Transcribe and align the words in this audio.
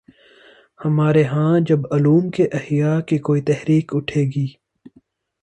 ہمارے 0.79 1.23
ہاں 1.23 1.59
جب 1.67 1.79
علوم 1.93 2.29
کے 2.29 2.43
احیا 2.53 2.99
کی 3.07 3.17
کوئی 3.17 3.41
تحریک 3.41 3.95
اٹھے 3.95 4.21
گی۔ 4.35 4.47